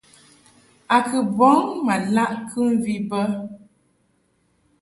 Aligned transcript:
A 0.95 0.97
kɨ 1.07 1.17
bɔŋ 1.37 1.61
ma 1.85 1.95
laʼ 2.15 2.31
kɨmvi 2.49 2.95
bə. 3.09 3.21